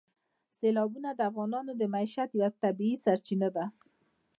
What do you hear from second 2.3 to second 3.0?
یوه طبیعي